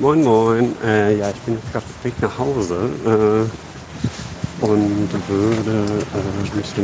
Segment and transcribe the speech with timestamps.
[0.00, 6.02] Moin Moin, äh, ja, ich bin jetzt gerade auf Weg nach Hause äh, und würde
[6.12, 6.74] äh, mich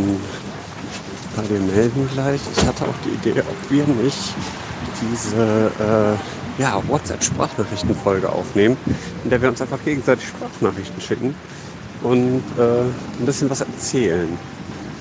[1.34, 2.40] bei dir melden gleich.
[2.56, 4.36] Ich hatte auch die Idee, ob wir nicht
[5.02, 8.76] diese äh, ja, WhatsApp-Sprachnachrichtenfolge aufnehmen,
[9.24, 11.34] in der wir uns einfach gegenseitig Sprachnachrichten schicken
[12.04, 14.28] und äh, ein bisschen was erzählen.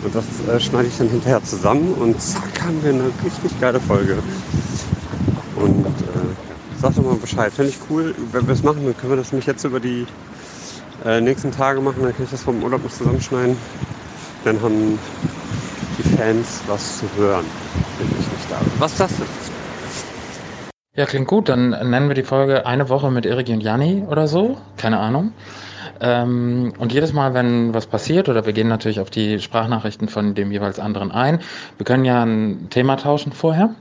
[0.04, 3.80] Und das äh, schneide ich dann hinterher zusammen und zack haben wir eine richtig geile
[3.80, 4.18] Folge.
[5.55, 5.86] Und
[6.80, 7.52] sag doch mal Bescheid.
[7.52, 8.16] Finde ich cool.
[8.32, 10.05] Wenn wir es machen, dann können wir das nicht jetzt über die
[11.05, 12.03] äh, nächsten Tage machen.
[12.03, 13.58] Dann kann ich das vom Urlaub noch zusammenschneiden.
[14.45, 14.98] Dann haben
[15.98, 17.45] die Fans was zu hören,
[17.98, 18.72] wenn ich nicht da bin.
[18.80, 19.27] Was ist das denn?
[20.95, 21.50] Ja, klingt gut.
[21.50, 24.58] Dann nennen wir die Folge eine Woche mit Erik und Janni oder so.
[24.77, 25.34] Keine Ahnung.
[26.02, 30.34] Ähm, und jedes Mal, wenn was passiert, oder wir gehen natürlich auf die Sprachnachrichten von
[30.34, 31.39] dem jeweils anderen ein,
[31.77, 33.75] wir können ja ein Thema tauschen vorher,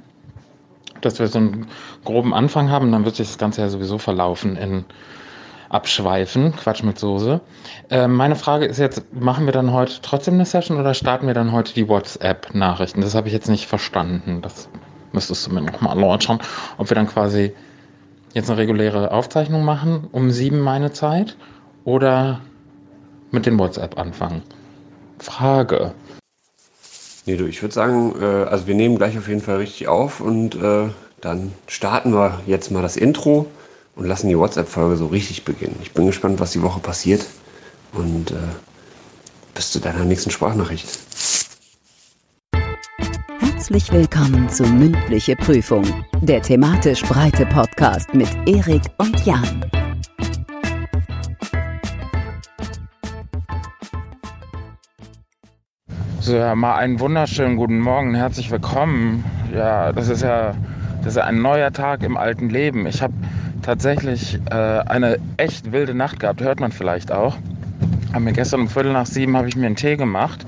[1.00, 1.66] dass wir so einen
[2.04, 4.84] groben Anfang haben, dann wird sich das Ganze ja sowieso verlaufen in
[5.68, 7.40] Abschweifen, Quatsch mit Soße.
[7.90, 11.34] Äh, meine Frage ist jetzt, machen wir dann heute trotzdem eine Session oder starten wir
[11.34, 13.02] dann heute die WhatsApp-Nachrichten?
[13.02, 14.40] Das habe ich jetzt nicht verstanden.
[14.40, 14.68] Das
[15.12, 16.38] müsstest du mir nochmal erläutern,
[16.78, 17.54] ob wir dann quasi
[18.32, 21.36] jetzt eine reguläre Aufzeichnung machen, um sieben meine Zeit
[21.84, 22.40] oder
[23.30, 24.42] mit dem WhatsApp anfangen?
[25.18, 25.92] Frage.
[27.28, 30.22] Nee, du, ich würde sagen, äh, also wir nehmen gleich auf jeden Fall richtig auf
[30.22, 30.88] und äh,
[31.20, 33.44] dann starten wir jetzt mal das Intro
[33.96, 35.76] und lassen die WhatsApp-Folge so richtig beginnen.
[35.82, 37.26] Ich bin gespannt, was die Woche passiert
[37.92, 38.36] und äh,
[39.54, 40.88] bis zu deiner nächsten Sprachnachricht.
[43.40, 45.84] Herzlich willkommen zu Mündliche Prüfung,
[46.22, 49.70] der thematisch breite Podcast mit Erik und Jan.
[56.32, 59.24] Ja, mal einen wunderschönen guten Morgen, herzlich willkommen.
[59.54, 60.54] Ja, das ist ja,
[61.02, 62.86] das ist ein neuer Tag im alten Leben.
[62.86, 63.14] Ich habe
[63.62, 67.36] tatsächlich äh, eine echt wilde Nacht gehabt, hört man vielleicht auch.
[68.12, 70.44] Hab mir gestern um Viertel nach sieben habe ich mir einen Tee gemacht,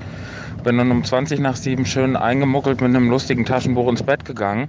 [0.63, 4.67] bin dann um 20 nach sieben schön eingemuckelt mit einem lustigen Taschenbuch ins Bett gegangen.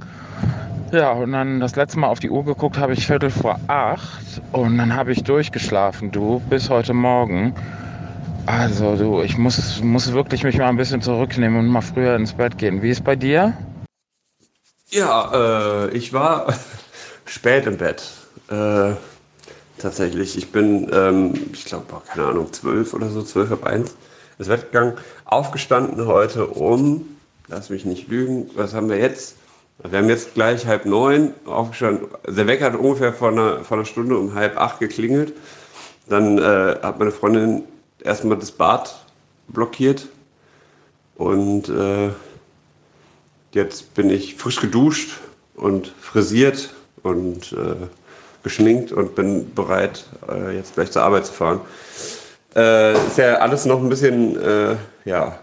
[0.93, 4.41] Ja, und dann das letzte Mal auf die Uhr geguckt habe ich Viertel vor acht
[4.53, 7.55] und dann habe ich durchgeschlafen, du, bis heute Morgen.
[8.47, 12.33] Also du, ich muss, muss wirklich mich mal ein bisschen zurücknehmen und mal früher ins
[12.33, 12.83] Bett gehen.
[12.83, 13.57] Wie ist bei dir?
[14.91, 16.53] Ja, äh, ich war
[17.25, 18.03] spät im Bett.
[18.51, 18.95] Äh,
[19.79, 20.37] tatsächlich.
[20.37, 23.95] Ich bin, ähm, ich glaube, keine Ahnung, zwölf oder so, zwölf ab eins
[24.39, 24.95] ins Bett gegangen.
[25.25, 27.17] Aufgestanden heute um,
[27.49, 29.37] lass mich nicht lügen, was haben wir jetzt?
[29.89, 32.09] Wir haben jetzt gleich halb neun aufgestanden.
[32.29, 35.33] Der Wecker hat ungefähr vor einer, vor einer Stunde um halb acht geklingelt.
[36.09, 37.65] Dann äh, hat meine Freundin
[38.05, 38.95] erstmal das Bad
[39.49, 40.09] blockiert
[41.17, 42.11] und äh,
[43.53, 45.19] jetzt bin ich frisch geduscht
[45.55, 47.87] und frisiert und äh,
[48.43, 51.61] geschminkt und bin bereit, äh, jetzt gleich zur Arbeit zu fahren.
[52.55, 55.39] Äh, ist ja alles noch ein bisschen, äh, ja,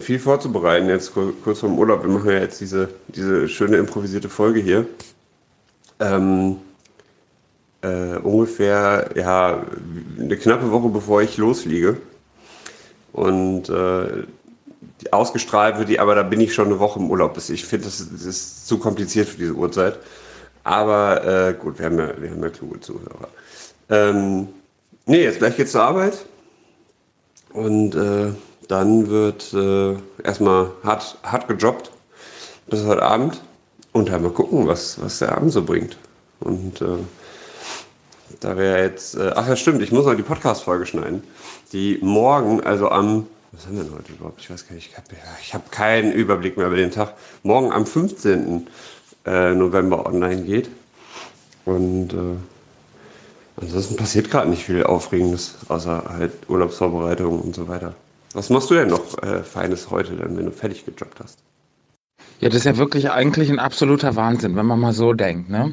[0.00, 2.02] viel vorzubereiten jetzt kurz vorm Urlaub.
[2.02, 4.86] Wir machen ja jetzt diese, diese schöne improvisierte Folge hier.
[6.00, 6.56] Ähm,
[7.84, 9.62] äh, ungefähr ja,
[10.18, 11.98] eine knappe Woche bevor ich losfliege.
[13.12, 14.24] Und äh,
[15.10, 17.36] ausgestrahlt wird die, aber da bin ich schon eine Woche im Urlaub.
[17.36, 19.98] Ich finde, das, das, ist zu kompliziert für diese Uhrzeit.
[20.64, 23.28] Aber äh, gut, wir haben, ja, wir haben ja kluge Zuhörer.
[23.90, 24.48] Ähm,
[25.06, 26.24] nee, jetzt gleich geht's zur Arbeit.
[27.52, 28.32] Und äh,
[28.68, 31.90] dann wird äh, erstmal hart, hart gejobbt
[32.66, 33.42] bis heute Abend.
[33.92, 35.98] Und dann mal gucken, was, was der Abend so bringt.
[36.40, 36.98] Und äh,
[38.40, 41.22] da wäre jetzt, äh, ach ja stimmt, ich muss noch die Podcast-Folge schneiden,
[41.72, 44.40] die morgen, also am, was haben wir denn heute überhaupt?
[44.40, 47.14] Ich weiß gar nicht, ich habe hab keinen Überblick mehr über den Tag.
[47.42, 48.66] Morgen am 15.
[49.26, 50.68] Äh, November online geht.
[51.64, 52.36] Und äh,
[53.56, 57.94] ansonsten passiert gerade nicht viel Aufregendes, außer halt Urlaubsvorbereitungen und so weiter.
[58.34, 61.38] Was machst du denn noch äh, Feines heute, dann, wenn du fertig gejobbt hast?
[62.40, 65.72] Ja, das ist ja wirklich eigentlich ein absoluter Wahnsinn, wenn man mal so denkt, ne?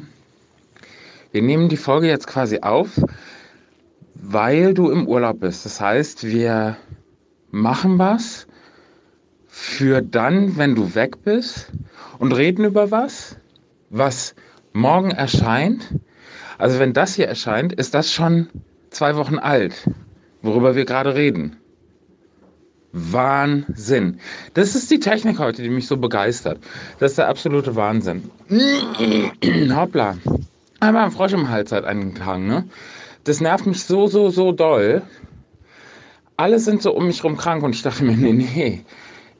[1.32, 3.00] Wir nehmen die Folge jetzt quasi auf,
[4.14, 5.64] weil du im Urlaub bist.
[5.64, 6.76] Das heißt, wir
[7.50, 8.46] machen was
[9.46, 11.72] für dann, wenn du weg bist
[12.18, 13.36] und reden über was,
[13.88, 14.34] was
[14.74, 15.94] morgen erscheint.
[16.58, 18.48] Also wenn das hier erscheint, ist das schon
[18.90, 19.88] zwei Wochen alt,
[20.42, 21.56] worüber wir gerade reden.
[22.92, 24.18] Wahnsinn.
[24.52, 26.58] Das ist die Technik heute, die mich so begeistert.
[26.98, 28.30] Das ist der absolute Wahnsinn.
[29.74, 30.16] Hoppla
[30.82, 32.64] einmal ein Frosch im Hals seit einigen Tagen, ne?
[33.24, 35.02] Das nervt mich so, so, so doll.
[36.36, 38.84] Alle sind so um mich rum krank und ich dachte mir, nee, nee.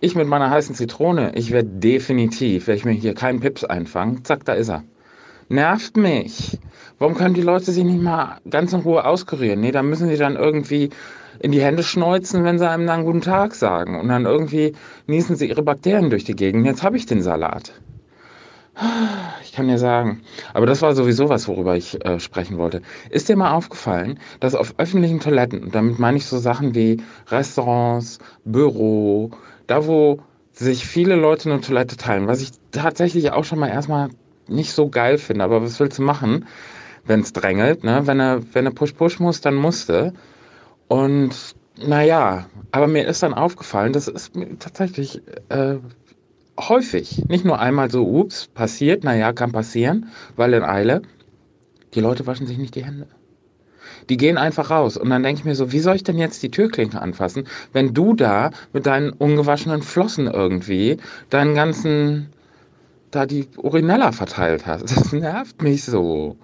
[0.01, 4.25] Ich mit meiner heißen Zitrone, ich werde definitiv, werde ich mir hier keinen Pips einfangen.
[4.25, 4.85] Zack, da ist er.
[5.49, 6.59] Nervt mich.
[6.99, 9.61] Warum können die Leute sich nicht mal ganz in Ruhe auskurieren?
[9.61, 10.91] Nee, da müssen sie dann irgendwie
[11.41, 13.99] in die Hände schneuzen, wenn sie einem dann guten Tag sagen.
[13.99, 14.75] Und dann irgendwie
[15.07, 16.67] niesen sie ihre Bakterien durch die Gegend.
[16.67, 17.73] Jetzt habe ich den Salat.
[19.43, 20.23] Ich kann dir sagen,
[20.55, 22.81] aber das war sowieso was, worüber ich äh, sprechen wollte.
[23.11, 27.03] Ist dir mal aufgefallen, dass auf öffentlichen Toiletten, und damit meine ich so Sachen wie
[27.29, 29.31] Restaurants, Büro,
[29.67, 30.21] da wo
[30.53, 34.09] sich viele Leute eine Toilette teilen, was ich tatsächlich auch schon mal erstmal
[34.49, 36.47] nicht so geil finde, aber was willst du machen,
[37.05, 38.07] wenn es drängelt, ne?
[38.07, 40.13] Wenn er, wenn er Push-Push muss, dann musste.
[40.89, 45.77] Und naja, aber mir ist dann aufgefallen, das ist tatsächlich äh,
[46.59, 50.07] häufig, nicht nur einmal so, ups, passiert, naja, kann passieren,
[50.37, 51.03] weil in Eile,
[51.95, 53.07] die Leute waschen sich nicht die Hände.
[54.09, 54.97] Die gehen einfach raus.
[54.97, 57.95] Und dann denke ich mir so, wie soll ich denn jetzt die Türklinke anfassen, wenn
[57.95, 60.99] du da mit deinen ungewaschenen Flossen irgendwie
[61.31, 62.31] deinen ganzen,
[63.11, 64.85] da die Urinella verteilt hast.
[64.85, 66.37] Das nervt mich so.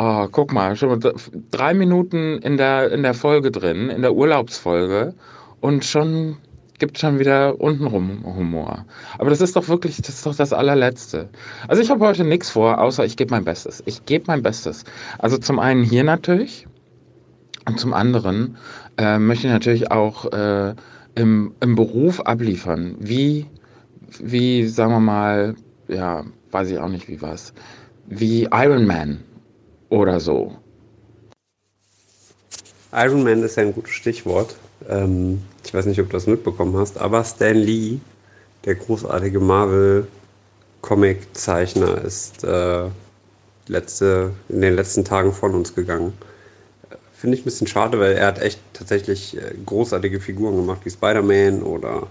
[0.00, 1.00] Oh, guck mal, schon
[1.50, 5.14] drei Minuten in der, in der Folge drin, in der Urlaubsfolge.
[5.60, 6.36] Und schon
[6.78, 8.84] gibt schon wieder untenrum Humor.
[9.18, 11.28] Aber das ist doch wirklich, das ist doch das allerletzte.
[11.66, 13.82] Also ich habe heute nichts vor, außer ich gebe mein Bestes.
[13.86, 14.84] Ich gebe mein Bestes.
[15.18, 16.66] Also zum einen hier natürlich
[17.66, 18.56] und zum anderen
[18.96, 20.74] äh, möchte ich natürlich auch äh,
[21.14, 22.96] im, im Beruf abliefern.
[22.98, 23.46] Wie,
[24.20, 25.54] wie, sagen wir mal,
[25.88, 27.52] ja, weiß ich auch nicht wie was,
[28.06, 29.20] wie Iron Man
[29.90, 30.56] oder so.
[32.92, 34.56] Iron Man ist ja ein gutes Stichwort.
[34.88, 38.00] Ähm, ich weiß nicht, ob du das mitbekommen hast, aber Stan Lee,
[38.64, 42.84] der großartige Marvel-Comic-Zeichner, ist äh,
[43.66, 46.12] letzte, in den letzten Tagen von uns gegangen.
[47.14, 50.90] Finde ich ein bisschen schade, weil er hat echt tatsächlich äh, großartige Figuren gemacht, wie
[50.90, 52.06] Spider-Man oder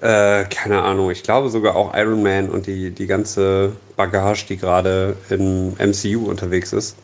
[0.00, 4.58] äh, keine Ahnung, ich glaube sogar auch Iron Man und die, die ganze Bagage, die
[4.58, 6.96] gerade im MCU unterwegs ist.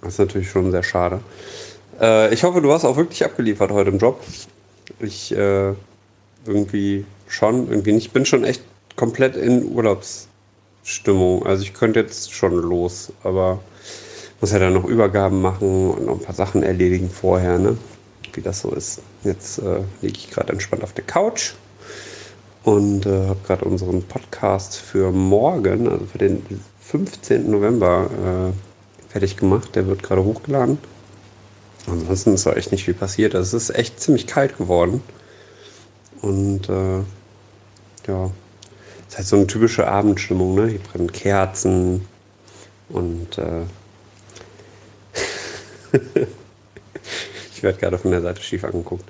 [0.00, 1.20] Das ist natürlich schon sehr schade.
[2.00, 4.22] Äh, ich hoffe, du hast auch wirklich abgeliefert heute im Job.
[4.98, 5.72] Ich äh,
[6.46, 8.06] irgendwie schon, irgendwie nicht.
[8.06, 8.62] Ich bin schon echt
[8.96, 11.46] komplett in Urlaubsstimmung.
[11.46, 13.60] Also ich könnte jetzt schon los, aber
[14.40, 17.76] muss ja dann noch Übergaben machen und noch ein paar Sachen erledigen vorher, ne?
[18.32, 19.00] Wie das so ist.
[19.24, 21.52] Jetzt äh, liege ich gerade entspannt auf der Couch
[22.62, 26.42] und äh, habe gerade unseren Podcast für morgen, also für den
[26.80, 27.50] 15.
[27.50, 29.74] November, äh, fertig gemacht.
[29.74, 30.78] Der wird gerade hochgeladen.
[31.86, 33.34] Ansonsten ist da echt nicht viel passiert.
[33.34, 35.02] Es ist echt ziemlich kalt geworden.
[36.20, 36.98] Und äh,
[38.06, 38.30] ja,
[39.06, 40.68] es ist halt so eine typische Abendstimmung, ne?
[40.68, 42.06] Hier brennen Kerzen
[42.88, 43.62] und äh,
[47.54, 49.08] ich werde gerade von der Seite schief angeguckt.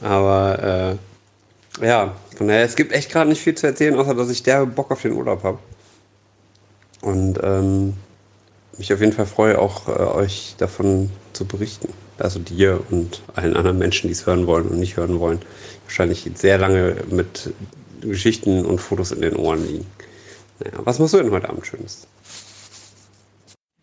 [0.00, 0.98] Aber
[1.80, 4.42] äh, ja, von daher, es gibt echt gerade nicht viel zu erzählen, außer dass ich
[4.42, 5.58] der Bock auf den Urlaub habe.
[7.00, 7.94] Und ähm,
[8.78, 11.92] mich auf jeden Fall freue, auch äh, euch davon zu berichten.
[12.18, 15.40] Also dir und allen anderen Menschen, die es hören wollen und nicht hören wollen.
[15.84, 17.52] Wahrscheinlich sehr lange mit
[18.00, 19.86] Geschichten und Fotos in den Ohren liegen.
[20.60, 22.06] Naja, was machst du denn heute Abend Schönes?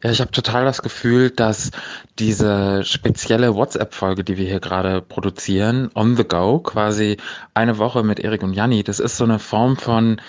[0.02, 1.72] Ja, ich habe total das Gefühl, dass
[2.20, 7.18] diese spezielle WhatsApp-Folge, die wir hier gerade produzieren, on the go, quasi
[7.54, 10.22] eine Woche mit Erik und Janni, das ist so eine Form von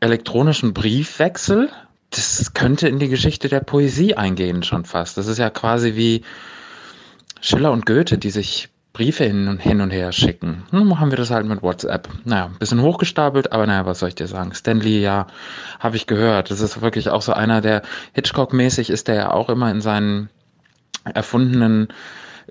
[0.00, 1.70] elektronischen Briefwechsel,
[2.10, 5.16] das könnte in die Geschichte der Poesie eingehen schon fast.
[5.16, 6.22] Das ist ja quasi wie
[7.40, 10.62] Schiller und Goethe, die sich Briefe hin und, her schicken.
[10.70, 12.08] Nun machen wir das halt mit WhatsApp.
[12.24, 14.54] Naja, ein bisschen hochgestapelt, aber naja, was soll ich dir sagen?
[14.54, 15.26] Stanley, ja,
[15.80, 16.52] habe ich gehört.
[16.52, 17.82] Das ist wirklich auch so einer, der
[18.12, 20.30] Hitchcock-mäßig ist, der ja auch immer in seinen
[21.02, 21.88] erfundenen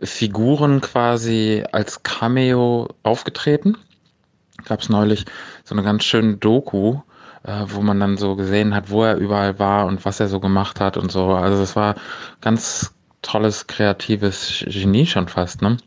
[0.02, 3.78] Figuren quasi als Cameo aufgetreten.
[4.66, 5.26] Gab es neulich
[5.64, 7.00] so eine ganz schöne Doku,
[7.44, 10.40] äh, wo man dann so gesehen hat, wo er überall war und was er so
[10.40, 11.28] gemacht hat und so.
[11.34, 11.96] Also das war
[12.42, 15.78] ganz tolles, kreatives Genie schon fast, ne?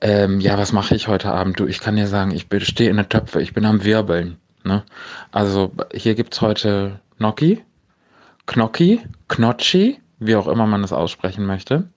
[0.00, 1.58] Ähm, ja, was mache ich heute Abend?
[1.58, 4.36] Du, ich kann dir sagen, ich stehe in der Töpfe, ich bin am Wirbeln.
[4.62, 4.84] Ne?
[5.32, 7.64] Also hier gibt's heute Gnocchi,
[8.46, 11.88] Knocki, Knocchi, wie auch immer man es aussprechen möchte.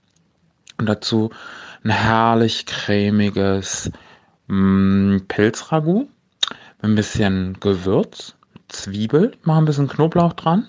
[0.79, 1.29] Und dazu
[1.83, 3.91] ein herrlich cremiges
[4.47, 6.07] mm, Pilzragout
[6.81, 8.35] mit ein bisschen Gewürz,
[8.71, 10.67] Zwiebel, mach ein bisschen Knoblauch dran.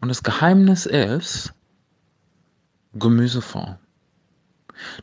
[0.00, 1.52] Und das Geheimnis ist
[2.94, 3.78] Gemüsefond.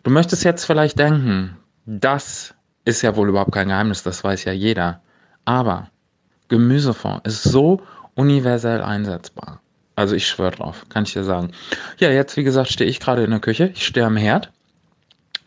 [0.04, 2.54] Du möchtest jetzt vielleicht denken, das
[2.86, 5.02] ist ja wohl überhaupt kein Geheimnis, das weiß ja jeder.
[5.46, 5.90] Aber
[6.50, 7.82] Gemüsefond ist so
[8.16, 9.62] universell einsetzbar.
[9.96, 11.52] Also ich schwöre drauf, kann ich dir sagen.
[11.98, 14.52] Ja, jetzt wie gesagt stehe ich gerade in der Küche, ich stehe am Herd.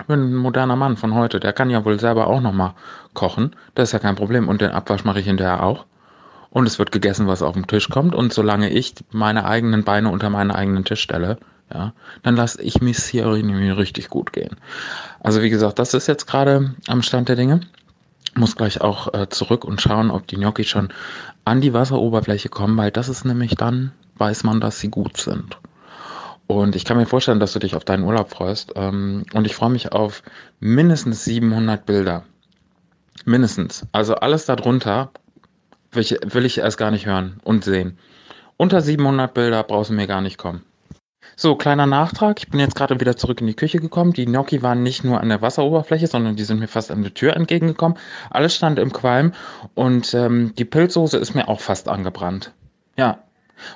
[0.00, 2.75] Ich bin ein moderner Mann von heute, der kann ja wohl selber auch nochmal
[3.14, 3.54] kochen.
[3.75, 4.49] Das ist ja kein Problem.
[4.49, 5.87] Und den Abwasch mache ich hinterher auch.
[6.52, 8.14] Und es wird gegessen, was auf den Tisch kommt.
[8.14, 11.38] Und solange ich meine eigenen Beine unter meinen eigenen Tisch stelle,
[11.73, 14.56] ja, dann lasse ich mich hier richtig gut gehen.
[15.21, 17.61] Also wie gesagt, das ist jetzt gerade am Stand der Dinge.
[18.35, 20.88] Muss gleich auch äh, zurück und schauen, ob die Gnocchi schon
[21.44, 25.59] an die Wasseroberfläche kommen, weil das ist nämlich dann, weiß man, dass sie gut sind.
[26.47, 28.73] Und ich kann mir vorstellen, dass du dich auf deinen Urlaub freust.
[28.76, 30.23] Ähm, und ich freue mich auf
[30.61, 32.25] mindestens 700 Bilder.
[33.25, 33.87] Mindestens.
[33.92, 35.11] Also alles darunter
[35.93, 37.99] will ich, will ich erst gar nicht hören und sehen.
[38.57, 40.65] Unter 700 Bilder brauchst du mir gar nicht kommen.
[41.37, 42.39] So, kleiner Nachtrag.
[42.41, 44.13] Ich bin jetzt gerade wieder zurück in die Küche gekommen.
[44.13, 47.15] Die Gnocchi waren nicht nur an der Wasseroberfläche, sondern die sind mir fast an der
[47.15, 47.97] Tür entgegengekommen.
[48.31, 49.33] Alles stand im Qualm
[49.75, 52.53] und ähm, die Pilzsoße ist mir auch fast angebrannt.
[52.97, 53.23] Ja.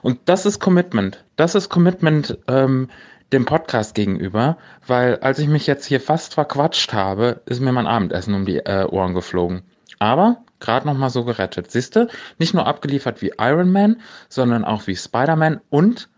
[0.03, 1.25] Und das ist Commitment.
[1.37, 2.89] Das ist Commitment ähm,
[3.33, 4.57] dem Podcast gegenüber,
[4.87, 8.59] weil als ich mich jetzt hier fast verquatscht habe, ist mir mein Abendessen um die
[8.59, 9.63] äh, Ohren geflogen.
[9.99, 11.71] Aber gerade noch mal so gerettet.
[11.71, 16.09] Siehste, nicht nur abgeliefert wie Iron Man, sondern auch wie Spider-Man und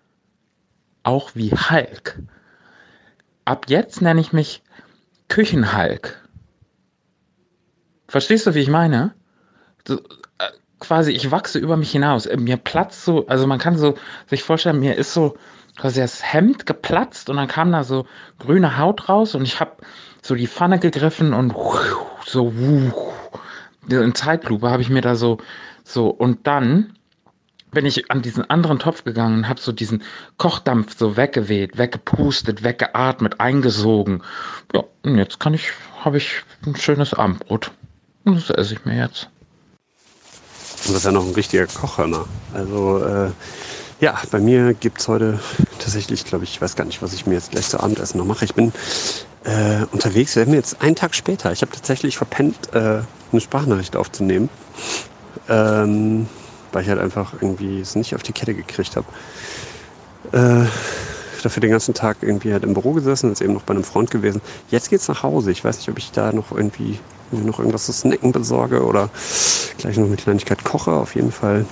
[1.02, 2.18] auch wie Hulk.
[3.44, 4.62] Ab jetzt nenne ich mich
[5.28, 6.22] Küchenhulk.
[8.08, 9.14] Verstehst du, wie ich meine?
[9.86, 9.98] So,
[10.38, 12.26] äh, quasi, ich wachse über mich hinaus.
[12.26, 13.94] Äh, mir platzt so, also man kann so
[14.26, 15.36] sich vorstellen, mir ist so
[15.76, 18.06] quasi das Hemd geplatzt und dann kam da so
[18.38, 19.76] grüne Haut raus und ich habe
[20.22, 21.54] so die Pfanne gegriffen und
[22.26, 22.52] so
[23.88, 25.38] in Zeitlupe habe ich mir da so
[25.84, 26.94] so und dann
[27.70, 30.02] bin ich an diesen anderen Topf gegangen und habe so diesen
[30.36, 34.22] Kochdampf so weggeweht, weggepustet, weggeatmet, eingesogen.
[34.74, 35.70] Ja, und jetzt kann ich,
[36.02, 37.70] habe ich ein schönes Abendbrot.
[38.24, 39.28] Und das esse ich mir jetzt.
[40.86, 42.24] Und das ist ja noch ein richtiger Kochhörner.
[42.54, 43.30] Also, äh,
[44.00, 45.40] ja, bei mir gibt es heute
[45.78, 48.26] tatsächlich, glaube ich, ich weiß gar nicht, was ich mir jetzt gleich zu Abendessen noch
[48.26, 48.44] mache.
[48.44, 48.72] Ich bin
[49.44, 51.52] äh, unterwegs, wir haben jetzt einen Tag später.
[51.52, 53.02] Ich habe tatsächlich verpennt, äh,
[53.32, 54.48] eine Sprachnachricht aufzunehmen.
[55.48, 56.26] Ähm,
[56.72, 59.06] weil ich halt einfach irgendwie es nicht auf die Kette gekriegt habe.
[60.32, 60.66] Äh,
[61.42, 64.10] dafür den ganzen Tag irgendwie halt im Büro gesessen, ist eben noch bei einem Freund
[64.10, 64.40] gewesen.
[64.70, 65.50] Jetzt geht's nach Hause.
[65.50, 66.98] Ich weiß nicht, ob ich da noch irgendwie
[67.30, 69.10] noch irgendwas zu snacken besorge oder
[69.78, 70.92] gleich noch mit Kleinigkeit koche.
[70.92, 71.64] Auf jeden Fall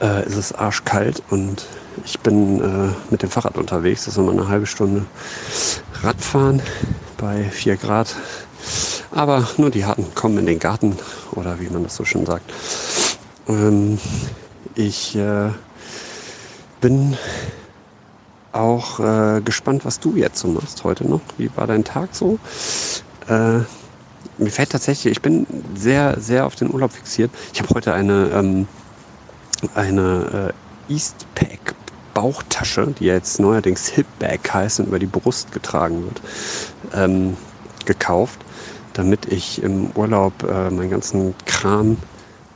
[0.00, 1.66] äh, ist es arschkalt und
[2.04, 4.04] ich bin äh, mit dem Fahrrad unterwegs.
[4.04, 5.06] Das ist nochmal eine halbe Stunde
[6.02, 6.62] Radfahren
[7.16, 8.14] bei 4 Grad.
[9.10, 10.96] Aber nur die Harten kommen in den Garten
[11.32, 12.52] oder wie man das so schön sagt.
[13.48, 13.98] Ähm,
[14.74, 15.50] ich äh,
[16.80, 17.16] bin
[18.52, 21.20] auch äh, gespannt, was du jetzt so machst heute noch.
[21.38, 22.38] Wie war dein Tag so?
[23.28, 23.60] Äh,
[24.38, 27.30] mir fällt tatsächlich, ich bin sehr, sehr auf den Urlaub fixiert.
[27.52, 28.68] Ich habe heute eine, ähm,
[29.74, 30.52] eine
[30.88, 31.74] äh, Eastpack
[32.16, 36.22] Bauchtasche, die jetzt neuerdings Hipbag heißt und über die Brust getragen wird,
[36.94, 37.36] ähm,
[37.84, 38.40] gekauft,
[38.94, 41.98] damit ich im Urlaub äh, meinen ganzen Kram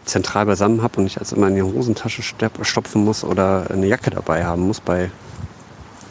[0.07, 4.09] zentral beisammen habe und nicht als immer in die Hosentasche stopfen muss oder eine Jacke
[4.09, 5.11] dabei haben muss bei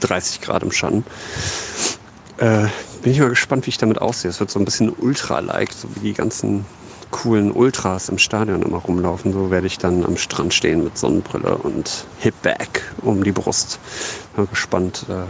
[0.01, 1.03] 30 Grad im Schatten.
[2.37, 2.67] Äh,
[3.01, 4.29] bin ich mal gespannt, wie ich damit aussehe.
[4.29, 6.65] Es wird so ein bisschen ultra-like, so wie die ganzen
[7.11, 9.33] coolen Ultras im Stadion immer rumlaufen.
[9.33, 13.79] So werde ich dann am Strand stehen mit Sonnenbrille und Hipback um die Brust.
[14.35, 15.23] Bin gespannt, äh,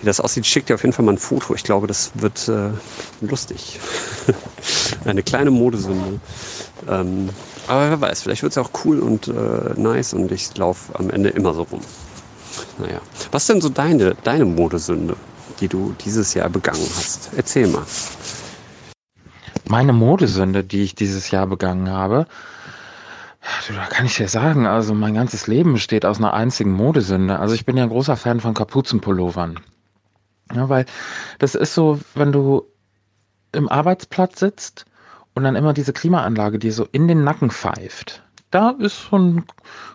[0.00, 0.44] wie das aussieht.
[0.44, 1.54] Ich schicke dir auf jeden Fall mal ein Foto.
[1.54, 2.70] Ich glaube, das wird äh,
[3.20, 3.78] lustig.
[5.04, 6.20] Eine kleine Modesünde.
[6.88, 7.30] Ähm,
[7.66, 9.32] aber wer weiß, vielleicht wird es auch cool und äh,
[9.76, 11.80] nice und ich laufe am Ende immer so rum.
[12.78, 13.00] Naja.
[13.30, 15.14] Was ist denn so deine, deine Modesünde,
[15.60, 17.30] die du dieses Jahr begangen hast?
[17.36, 17.84] Erzähl mal.
[19.70, 22.26] Meine Modesünde, die ich dieses Jahr begangen habe,
[23.68, 27.38] da kann ich dir sagen, also mein ganzes Leben besteht aus einer einzigen Modesünde.
[27.38, 29.60] Also ich bin ja ein großer Fan von Kapuzenpullovern.
[30.52, 30.86] Ja, weil
[31.38, 32.64] das ist so, wenn du
[33.52, 34.86] im Arbeitsplatz sitzt
[35.34, 38.24] und dann immer diese Klimaanlage, die so in den Nacken pfeift.
[38.50, 39.44] Da ist so ein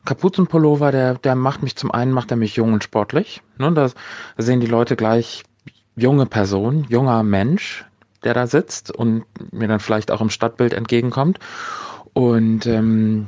[0.05, 3.41] Kapuzenpullover, der, der macht mich zum einen, macht er mich jung und sportlich.
[3.57, 3.89] Ne, da
[4.37, 5.43] sehen die Leute gleich
[5.97, 7.83] junge Person, junger Mensch,
[8.25, 11.39] der da sitzt und mir dann vielleicht auch im Stadtbild entgegenkommt.
[12.13, 13.27] Und ähm,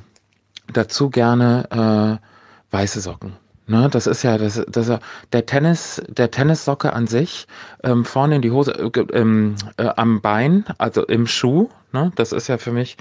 [0.72, 3.34] dazu gerne äh, weiße Socken.
[3.70, 5.00] Ne, das ist ja das, das
[5.34, 7.48] der Tennis, der Tennissocke an sich
[7.84, 11.70] ähm, vorne in die Hose äh, ähm, äh, am Bein, also im Schuh.
[11.92, 12.96] Ne, das ist ja für mich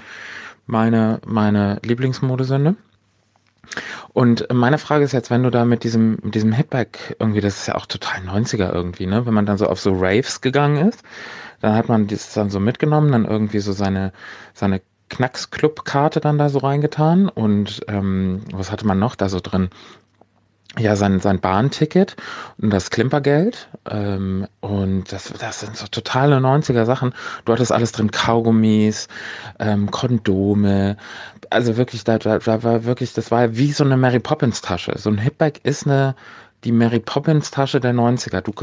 [0.65, 2.75] meine meine Lieblingsmodesünde.
[4.13, 7.59] Und meine Frage ist jetzt, wenn du da mit diesem mit diesem Hipback irgendwie, das
[7.59, 10.87] ist ja auch total 90er irgendwie, ne, wenn man dann so auf so Raves gegangen
[10.87, 11.03] ist,
[11.61, 14.13] dann hat man das dann so mitgenommen, dann irgendwie so seine
[14.53, 19.69] seine Knacks-Club-Karte dann da so reingetan und ähm, was hatte man noch da so drin?
[20.77, 22.15] Ja sein, sein Bahnticket
[22.61, 23.67] und das Klimpergeld.
[23.89, 27.13] Ähm, und das, das sind so totale 90er Sachen.
[27.45, 29.07] Du hattest alles drin, Kaugummis,
[29.59, 30.97] ähm, Kondome.
[31.49, 34.93] Also wirklich, da, da, da war wirklich, das war wie so eine Mary Poppins Tasche.
[34.97, 36.15] So ein Hipbag ist eine,
[36.63, 38.41] die Mary Poppins Tasche der 90er.
[38.41, 38.53] Du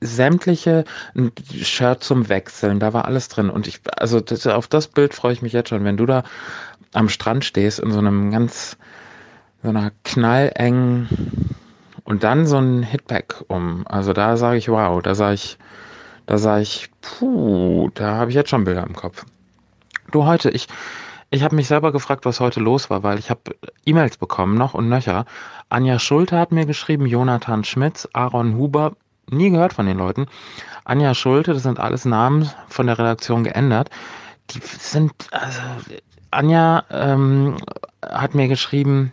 [0.00, 1.32] sämtliche ein
[1.62, 3.50] Shirt zum Wechseln, da war alles drin.
[3.50, 6.24] Und ich, also das, auf das Bild freue ich mich jetzt schon, wenn du da
[6.92, 8.76] am Strand stehst in so einem ganz
[9.62, 11.08] so einer knallengen
[12.04, 13.86] und dann so ein Hitback um.
[13.86, 15.58] Also da sage ich, wow, da sage ich,
[16.26, 19.24] da sage ich, puh, da habe ich jetzt schon Bilder im Kopf.
[20.10, 20.66] Du heute, ich,
[21.30, 24.74] ich habe mich selber gefragt, was heute los war, weil ich habe E-Mails bekommen, noch
[24.74, 25.24] und nöcher.
[25.68, 28.92] Anja Schulte hat mir geschrieben, Jonathan Schmitz, Aaron Huber,
[29.30, 30.26] nie gehört von den Leuten.
[30.84, 33.88] Anja Schulte, das sind alles Namen von der Redaktion geändert.
[34.50, 35.60] Die sind, also,
[36.30, 37.56] Anja ähm,
[38.02, 39.12] hat mir geschrieben,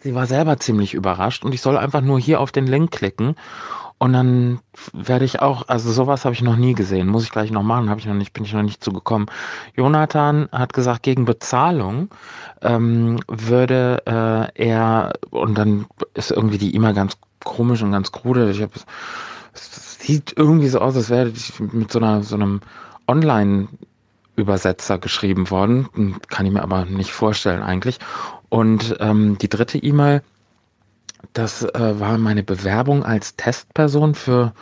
[0.00, 3.36] sie war selber ziemlich überrascht und ich soll einfach nur hier auf den Link klicken
[4.02, 4.60] und dann
[4.94, 7.90] werde ich auch, also sowas habe ich noch nie gesehen, muss ich gleich noch machen,
[7.90, 9.30] habe ich noch nicht, bin ich noch nicht zugekommen.
[9.76, 12.08] Jonathan hat gesagt, gegen Bezahlung
[12.62, 18.50] ähm, würde äh, er, und dann ist irgendwie die E-Mail ganz komisch und ganz krude.
[18.50, 18.72] Ich habe,
[19.52, 22.62] es sieht irgendwie so aus, als wäre ich mit so einer so einem
[23.06, 23.68] Online
[24.36, 26.18] Übersetzer geschrieben worden.
[26.28, 27.98] Kann ich mir aber nicht vorstellen eigentlich.
[28.50, 30.22] Und ähm, die dritte E-Mail,
[31.32, 34.52] das äh, war meine Bewerbung als Testperson für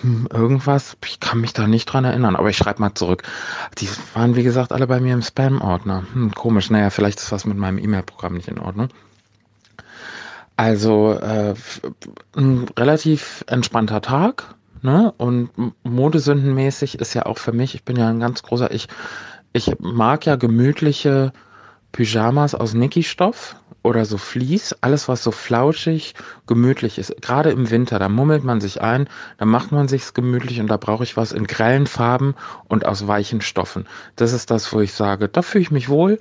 [0.00, 0.96] hm, irgendwas.
[1.04, 3.22] Ich kann mich da nicht dran erinnern, aber ich schreibe mal zurück.
[3.78, 6.04] Die waren, wie gesagt, alle bei mir im Spam-Ordner.
[6.12, 8.88] Hm, komisch, naja, vielleicht ist was mit meinem E-Mail-Programm nicht in Ordnung.
[10.56, 11.54] Also äh,
[12.36, 14.54] ein relativ entspannter Tag.
[14.82, 15.14] Ne?
[15.16, 15.50] Und
[15.82, 18.88] modesündenmäßig ist ja auch für mich, ich bin ja ein ganz großer, ich,
[19.54, 21.32] ich mag ja gemütliche
[21.94, 26.14] Pyjamas aus Niki-Stoff oder so Vlies, alles was so flauschig,
[26.48, 27.14] gemütlich ist.
[27.22, 29.08] Gerade im Winter, da mummelt man sich ein,
[29.38, 32.34] da macht man sich's gemütlich und da brauche ich was in grellen Farben
[32.66, 33.86] und aus weichen Stoffen.
[34.16, 36.18] Das ist das, wo ich sage, da fühle ich mich wohl.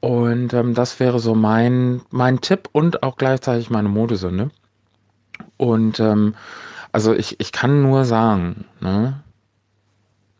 [0.00, 4.50] Und ähm, das wäre so mein, mein Tipp und auch gleichzeitig meine Modesünde.
[5.58, 6.34] Und ähm,
[6.92, 9.22] also ich, ich kann nur sagen, ne,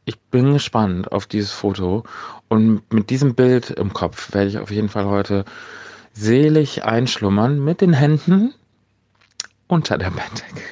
[0.07, 2.05] ich bin gespannt auf dieses Foto
[2.49, 5.45] und mit diesem Bild im Kopf werde ich auf jeden Fall heute
[6.13, 8.55] selig einschlummern mit den Händen
[9.67, 10.63] unter der Bettdecke.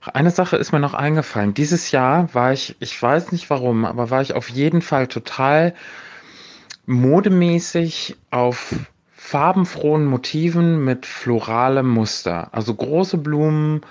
[0.00, 1.52] Eine Sache ist mir noch eingefallen.
[1.52, 5.74] Dieses Jahr war ich, ich weiß nicht warum, aber war ich auf jeden Fall total
[6.86, 8.74] modemäßig auf
[9.12, 12.48] farbenfrohen Motiven mit floralem Muster.
[12.52, 13.82] Also große Blumen,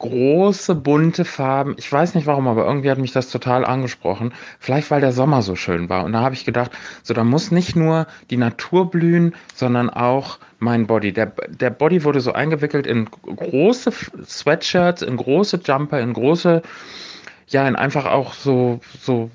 [0.00, 1.74] große bunte Farben.
[1.78, 4.32] Ich weiß nicht warum, aber irgendwie hat mich das total angesprochen.
[4.58, 6.04] Vielleicht weil der Sommer so schön war.
[6.04, 10.38] Und da habe ich gedacht, so da muss nicht nur die Natur blühen, sondern auch
[10.58, 11.12] mein Body.
[11.12, 13.92] Der, der Body wurde so eingewickelt in große
[14.26, 16.62] Sweatshirts, in große Jumper, in große,
[17.48, 19.30] ja, in einfach auch so, so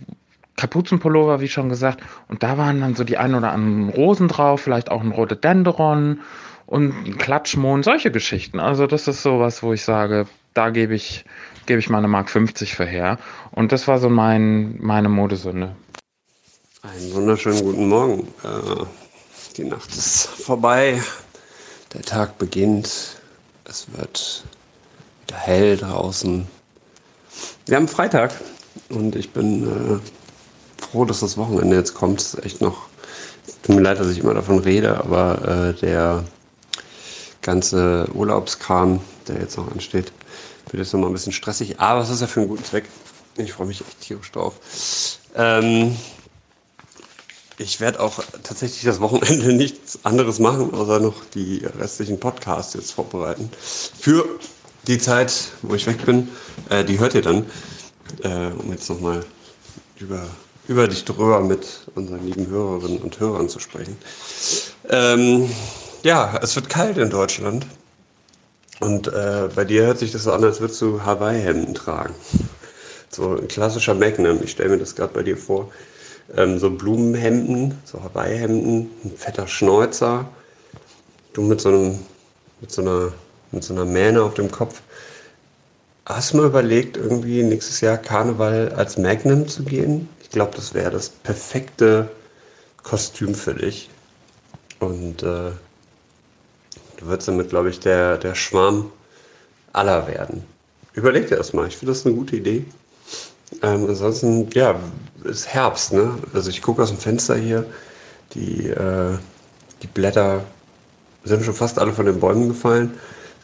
[0.57, 2.01] Kapuzenpullover, wie schon gesagt.
[2.27, 6.21] Und da waren dann so die ein oder anderen Rosen drauf, vielleicht auch ein Rhododendron
[6.65, 8.59] und ein solche Geschichten.
[8.59, 10.25] Also das ist sowas, wo ich sage,
[10.55, 11.25] da gebe ich,
[11.67, 13.19] gebe ich meine Mark 50 für her.
[13.51, 15.75] Und das war so mein, meine Modesünde.
[16.81, 18.27] Einen wunderschönen guten Morgen.
[18.43, 18.85] Äh,
[19.57, 21.01] die Nacht ist vorbei.
[21.93, 23.21] Der Tag beginnt.
[23.65, 24.43] Es wird
[25.27, 26.47] wieder hell draußen.
[27.65, 28.33] Wir haben Freitag
[28.89, 32.21] und ich bin äh, froh, dass das Wochenende jetzt kommt.
[32.21, 32.87] Es ist echt noch.
[33.63, 36.23] Tut mir leid, dass ich immer davon rede, aber äh, der
[37.41, 40.11] ganze Urlaubskram, der jetzt noch ansteht,
[40.75, 42.83] wird jetzt nochmal ein bisschen stressig, aber es ist ja für einen guten Zweck.
[43.37, 44.55] Ich freue mich echt tierisch drauf.
[45.33, 45.95] Ähm,
[47.57, 52.91] ich werde auch tatsächlich das Wochenende nichts anderes machen, außer noch die restlichen Podcasts jetzt
[52.91, 53.49] vorbereiten.
[53.97, 54.25] Für
[54.87, 56.27] die Zeit, wo ich weg bin,
[56.69, 57.45] äh, die hört ihr dann,
[58.23, 59.25] äh, um jetzt nochmal
[59.97, 60.27] über,
[60.67, 63.95] über dich drüber mit unseren lieben Hörerinnen und Hörern zu sprechen.
[64.89, 65.49] Ähm,
[66.03, 67.65] ja, es wird kalt in Deutschland.
[68.79, 72.13] Und äh, bei dir hört sich das so an, als würdest du Hawaii-Hemden tragen.
[73.09, 75.71] So ein klassischer Magnum, ich stelle mir das gerade bei dir vor.
[76.35, 80.27] Ähm, so Blumenhemden, so Hawaii-Hemden, ein fetter Schnäuzer.
[81.33, 81.99] Du mit so, einem,
[82.59, 83.13] mit, so einer,
[83.51, 84.81] mit so einer Mähne auf dem Kopf.
[86.05, 90.09] Hast du mal überlegt, irgendwie nächstes Jahr Karneval als Magnum zu gehen?
[90.21, 92.09] Ich glaube, das wäre das perfekte
[92.83, 93.89] Kostüm für dich.
[94.79, 95.51] Und äh,
[96.97, 98.91] Du würdest damit, glaube ich, der, der Schwarm
[99.73, 100.43] aller werden.
[100.93, 101.67] Überleg dir das mal.
[101.67, 102.65] Ich finde das eine gute Idee.
[103.61, 104.79] Ähm, ansonsten, ja,
[105.23, 106.17] ist Herbst, ne?
[106.33, 107.65] Also ich gucke aus dem Fenster hier,
[108.33, 109.17] die, äh,
[109.81, 110.43] die Blätter
[111.23, 112.97] sind schon fast alle von den Bäumen gefallen.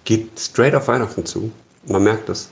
[0.05, 1.51] Geht straight auf Weihnachten zu.
[1.87, 2.49] Man merkt es.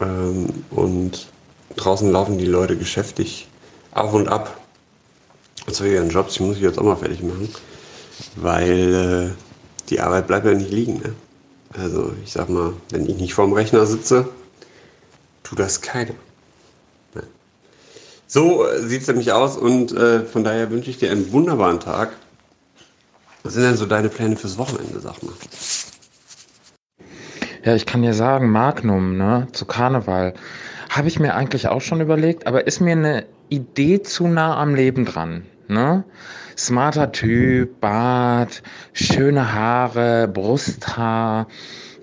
[0.00, 1.28] Ähm, und
[1.76, 3.48] draußen laufen die Leute geschäftig
[3.92, 4.56] auf und ab
[5.70, 6.34] zu ihren Jobs.
[6.34, 7.48] Die muss ich jetzt auch mal fertig machen,
[8.36, 9.51] weil äh,
[9.88, 10.98] die Arbeit bleibt ja nicht liegen.
[10.98, 11.14] Ne?
[11.72, 14.28] Also ich sag mal, wenn ich nicht vorm Rechner sitze,
[15.42, 16.14] tut das keiner.
[17.14, 17.22] Ne?
[18.26, 21.80] So äh, sieht es nämlich aus und äh, von daher wünsche ich dir einen wunderbaren
[21.80, 22.12] Tag.
[23.42, 25.32] Was sind denn so deine Pläne fürs Wochenende, sag mal?
[27.64, 30.34] Ja, ich kann dir sagen, Magnum, ne, zu Karneval,
[30.90, 34.74] habe ich mir eigentlich auch schon überlegt, aber ist mir eine Idee zu nah am
[34.74, 36.04] Leben dran, ne?
[36.56, 41.46] Smarter Typ, Bart, schöne Haare, Brusthaar,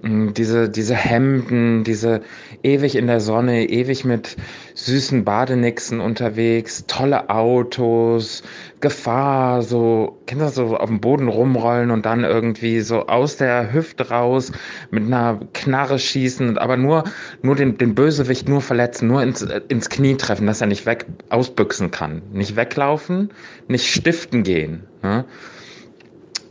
[0.03, 2.21] diese, diese Hemden, diese
[2.63, 4.37] ewig in der Sonne, ewig mit
[4.85, 8.43] süßen Badenixen unterwegs, tolle Autos,
[8.79, 14.09] Gefahr, so, das, so auf dem Boden rumrollen und dann irgendwie so aus der Hüfte
[14.09, 14.51] raus
[14.91, 17.03] mit einer Knarre schießen, aber nur,
[17.41, 21.05] nur den, den Bösewicht nur verletzen, nur ins, ins Knie treffen, dass er nicht weg
[21.29, 22.21] ausbüchsen kann.
[22.31, 23.31] Nicht weglaufen,
[23.67, 24.83] nicht stiften gehen.
[25.03, 25.25] Ne?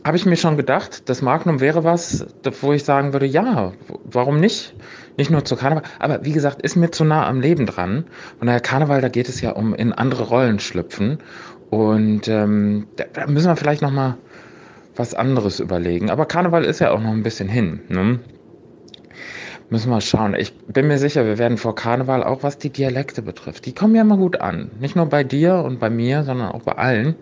[0.09, 2.25] Habe ich mir schon gedacht, das Magnum wäre was,
[2.61, 3.73] wo ich sagen würde, ja,
[4.05, 4.73] warum nicht?
[5.17, 8.05] Nicht nur zu Karneval, aber wie gesagt, ist mir zu nah am Leben dran.
[8.39, 11.19] Und der Karneval, da geht es ja um in andere Rollen schlüpfen.
[11.69, 14.17] Und ähm, da müssen wir vielleicht noch mal
[14.95, 16.09] was anderes überlegen.
[16.09, 17.81] Aber Karneval ist ja auch noch ein bisschen hin.
[17.89, 18.19] Ne?
[19.69, 20.33] Müssen wir schauen.
[20.33, 23.93] Ich bin mir sicher, wir werden vor Karneval auch, was die Dialekte betrifft, die kommen
[23.93, 24.71] ja immer gut an.
[24.79, 27.13] Nicht nur bei dir und bei mir, sondern auch bei allen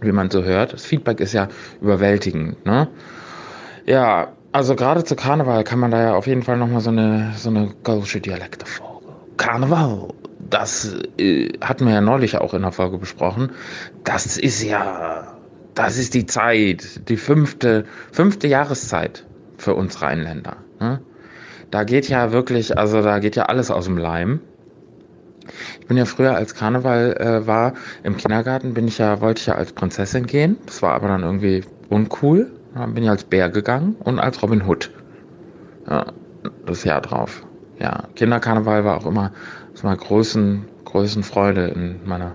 [0.00, 0.72] wie man so hört.
[0.72, 1.48] Das Feedback ist ja
[1.80, 2.64] überwältigend.
[2.64, 2.88] Ne?
[3.86, 7.32] Ja, also gerade zu Karneval kann man da ja auf jeden Fall nochmal so eine,
[7.36, 9.06] so eine gaulische Dialektefolge.
[9.36, 10.08] Karneval,
[10.38, 13.50] das äh, hatten wir ja neulich auch in der Folge besprochen.
[14.04, 15.36] Das ist ja,
[15.74, 19.24] das ist die Zeit, die fünfte, fünfte Jahreszeit
[19.58, 20.56] für uns Rheinländer.
[20.80, 21.00] Ne?
[21.70, 24.40] Da geht ja wirklich, also da geht ja alles aus dem Leim.
[25.80, 29.46] Ich bin ja früher, als Karneval äh, war, im Kindergarten, bin ich ja, wollte ich
[29.46, 30.56] ja als Prinzessin gehen.
[30.66, 32.50] Das war aber dann irgendwie uncool.
[32.74, 34.90] Dann bin ich als Bär gegangen und als Robin Hood.
[35.88, 36.06] Ja,
[36.66, 37.44] das Jahr drauf.
[37.78, 39.32] Ja, Kinderkarneval war auch immer
[39.74, 42.34] so mal größten, größten Freude in meiner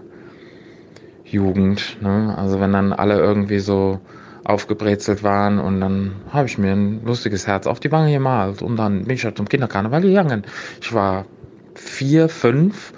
[1.25, 1.97] Jugend.
[2.01, 2.33] Ne?
[2.37, 3.99] Also wenn dann alle irgendwie so
[4.45, 8.77] aufgebrezelt waren und dann habe ich mir ein lustiges Herz auf die Wange gemalt und
[8.77, 10.43] dann bin ich halt zum Kinderkarneval gegangen.
[10.81, 11.25] Ich war
[11.75, 12.93] vier, fünf.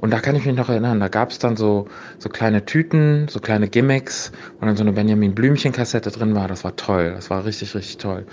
[0.00, 3.26] Und da kann ich mich noch erinnern, da gab es dann so, so kleine Tüten,
[3.28, 6.46] so kleine Gimmicks, wo dann so eine Benjamin Blümchen-Kassette drin war.
[6.46, 7.12] Das war toll.
[7.14, 8.26] Das war richtig, richtig toll.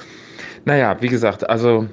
[0.65, 1.87] Naja, wie gesagt, also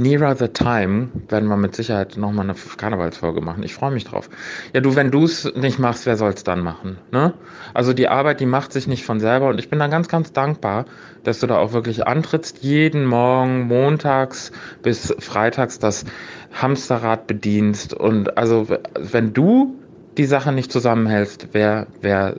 [0.00, 3.62] Nearer the Time werden wir mit Sicherheit nochmal eine Karnevalsfolge machen.
[3.62, 4.30] Ich freue mich drauf.
[4.72, 6.96] Ja, du, wenn du es nicht machst, wer soll es dann machen?
[7.12, 7.34] Ne?
[7.74, 10.32] Also die Arbeit, die macht sich nicht von selber und ich bin da ganz, ganz
[10.32, 10.86] dankbar,
[11.22, 16.06] dass du da auch wirklich antrittst, jeden Morgen, montags bis freitags das
[16.54, 17.92] Hamsterrad bedienst.
[17.92, 19.74] Und also, wenn du
[20.16, 22.36] die Sache nicht zusammenhältst, wer, wer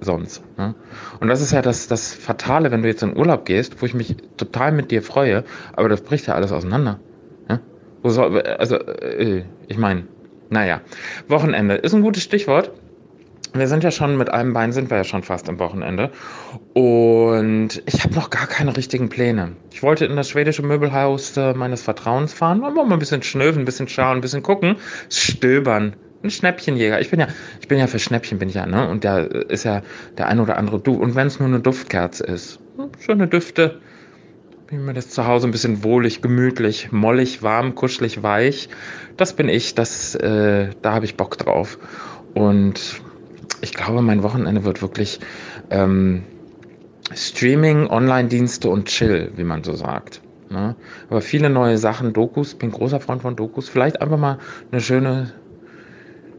[0.00, 0.42] sonst.
[0.56, 0.74] Ne?
[1.20, 3.94] Und das ist ja das, das Fatale, wenn du jetzt in Urlaub gehst, wo ich
[3.94, 6.98] mich total mit dir freue, aber das bricht ja alles auseinander.
[7.48, 7.60] Ne?
[8.04, 10.04] Soll, also, äh, ich meine,
[10.48, 10.80] naja,
[11.28, 12.72] Wochenende ist ein gutes Stichwort.
[13.52, 16.10] Wir sind ja schon mit einem Bein sind wir ja schon fast am Wochenende
[16.72, 19.56] und ich habe noch gar keine richtigen Pläne.
[19.72, 23.64] Ich wollte in das schwedische Möbelhaus äh, meines Vertrauens fahren, mal ein bisschen schnöfen, ein
[23.64, 24.76] bisschen schauen, ein bisschen gucken,
[25.08, 27.00] stöbern, ein Schnäppchenjäger.
[27.00, 27.28] Ich bin ja,
[27.60, 28.88] ich bin ja für Schnäppchen bin ich ja, ne?
[28.88, 29.82] Und da ist ja
[30.18, 30.94] der ein oder andere Du.
[30.94, 32.58] Und wenn es nur eine Duftkerze ist,
[32.98, 33.80] schöne Düfte,
[34.66, 38.68] bin mir das zu Hause ein bisschen wohlig, gemütlich, mollig, warm, kuschelig, weich.
[39.16, 39.74] Das bin ich.
[39.74, 41.78] Das, äh, da habe ich Bock drauf.
[42.34, 43.00] Und
[43.62, 45.20] ich glaube, mein Wochenende wird wirklich
[45.70, 46.22] ähm,
[47.12, 50.20] Streaming, Online-Dienste und Chill, wie man so sagt.
[50.50, 50.76] Ne?
[51.08, 53.68] Aber viele neue Sachen, Dokus, bin großer Freund von Dokus.
[53.68, 54.38] Vielleicht einfach mal
[54.70, 55.32] eine schöne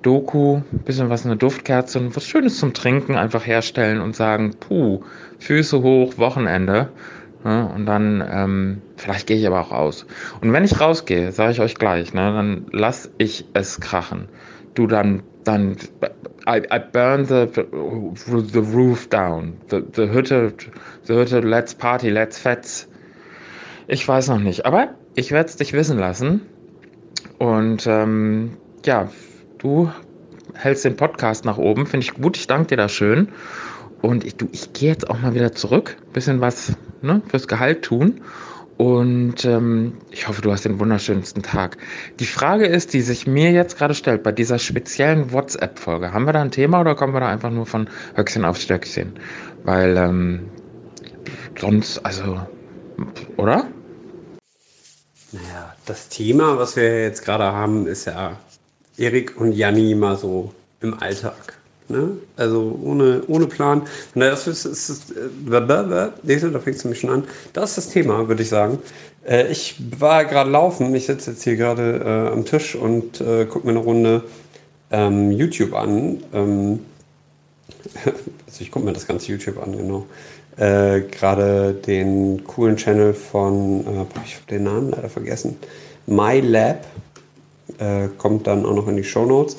[0.01, 5.03] Doku, bisschen was, eine Duftkerze und was Schönes zum Trinken einfach herstellen und sagen, puh,
[5.39, 6.89] Füße hoch, Wochenende.
[7.43, 7.71] Ne?
[7.75, 10.05] Und dann, ähm, vielleicht gehe ich aber auch aus.
[10.41, 14.27] Und wenn ich rausgehe, sage ich euch gleich, ne, dann lass ich es krachen.
[14.73, 15.75] Du dann, dann,
[16.47, 19.53] I, I burn the, the roof down.
[19.69, 20.53] The, the Hütte,
[21.03, 22.87] the Hütte, let's party, let's fetz.
[23.87, 26.41] Ich weiß noch nicht, aber ich werde es dich wissen lassen.
[27.39, 29.09] Und ähm, ja,
[29.61, 29.91] Du
[30.55, 32.35] hältst den Podcast nach oben, finde ich gut.
[32.35, 33.29] Ich danke dir da schön.
[34.01, 38.21] Und ich, ich gehe jetzt auch mal wieder zurück, bisschen was ne, fürs Gehalt tun.
[38.77, 41.77] Und ähm, ich hoffe, du hast den wunderschönsten Tag.
[42.19, 46.33] Die Frage ist, die sich mir jetzt gerade stellt, bei dieser speziellen WhatsApp-Folge, haben wir
[46.33, 49.13] da ein Thema oder kommen wir da einfach nur von Höchstchen auf Stöckchen?
[49.63, 50.49] Weil ähm,
[51.59, 52.39] sonst, also,
[53.37, 53.67] oder?
[55.31, 58.39] Naja, das Thema, was wir jetzt gerade haben, ist ja
[59.01, 61.57] Erik und Janni mal so im Alltag.
[61.89, 62.11] Ne?
[62.37, 63.81] Also ohne, ohne Plan.
[64.15, 67.23] Na, das ist, ist, ist äh, da fängst du mich schon an.
[67.53, 68.79] Das ist das Thema, würde ich sagen.
[69.27, 73.45] Äh, ich war gerade laufen, ich sitze jetzt hier gerade äh, am Tisch und äh,
[73.45, 74.23] gucke mir eine Runde
[74.91, 76.23] ähm, YouTube an.
[76.33, 76.79] Ähm,
[78.05, 80.05] also ich gucke mir das ganze YouTube an, genau.
[80.57, 85.57] Äh, gerade den coolen Channel von, äh, ich habe den Namen leider vergessen,
[86.07, 86.85] MyLab.
[87.81, 89.57] Äh, kommt dann auch noch in die Show Notes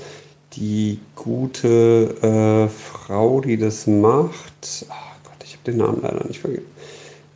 [0.56, 4.86] die gute äh, Frau, die das macht.
[4.88, 6.66] Oh Gott, ich habe den Namen leider nicht vergessen.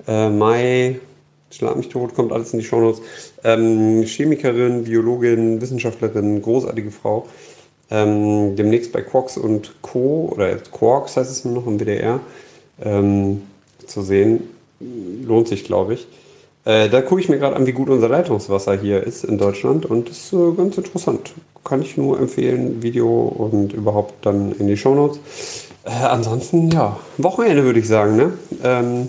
[0.07, 1.01] Äh, Mai,
[1.51, 3.01] schlag mich tot, kommt alles in die Shownotes.
[3.45, 7.27] Ähm, Chemikerin, Biologin, Wissenschaftlerin, großartige Frau.
[7.91, 10.31] Ähm, demnächst bei Quarks und Co.
[10.33, 12.21] oder Quarks heißt es nur noch im WDR
[12.85, 13.43] ähm,
[13.87, 14.43] zu sehen.
[14.81, 16.07] Lohnt sich, glaube ich.
[16.67, 19.87] Äh, da gucke ich mir gerade an, wie gut unser Leitungswasser hier ist in Deutschland
[19.87, 21.33] und das ist äh, ganz interessant.
[21.63, 25.69] Kann ich nur empfehlen, Video und überhaupt dann in die Shownotes.
[25.85, 28.17] Äh, ansonsten, ja, Wochenende würde ich sagen.
[28.17, 28.33] Ne?
[28.65, 29.09] Ähm,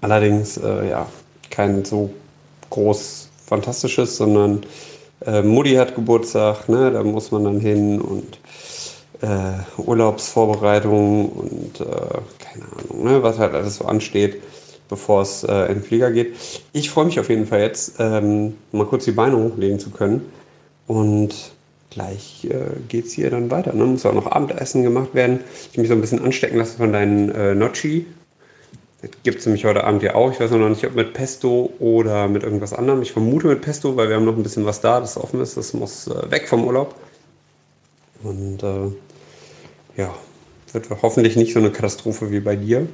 [0.00, 1.06] allerdings, äh, ja,
[1.50, 2.10] kein so
[2.70, 4.62] groß fantastisches, sondern
[5.24, 6.90] äh, Mutti hat Geburtstag, ne?
[6.90, 8.40] da muss man dann hin und
[9.20, 11.74] äh, Urlaubsvorbereitungen und
[12.38, 13.22] keine Ahnung, ne?
[13.22, 14.40] was halt alles so ansteht
[14.90, 16.34] bevor es äh, in den Flieger geht.
[16.72, 20.30] Ich freue mich auf jeden Fall jetzt, ähm, mal kurz die Beine hochlegen zu können.
[20.86, 21.52] Und
[21.88, 23.72] gleich äh, geht es hier dann weiter.
[23.72, 23.84] Ne?
[23.86, 25.40] Muss auch noch Abendessen gemacht werden.
[25.72, 28.06] Ich mich so ein bisschen anstecken lassen von deinen äh, Nocci.
[29.00, 30.30] Das gibt es nämlich heute Abend ja auch.
[30.30, 33.00] Ich weiß noch nicht, ob mit Pesto oder mit irgendwas anderem.
[33.00, 35.56] Ich vermute mit Pesto, weil wir haben noch ein bisschen was da, das offen ist.
[35.56, 36.94] Das muss äh, weg vom Urlaub.
[38.22, 38.90] Und äh,
[39.96, 40.14] ja,
[40.72, 42.86] wird hoffentlich nicht so eine Katastrophe wie bei dir.